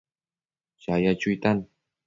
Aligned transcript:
chaya 0.85 1.11
chuitan 1.21 1.57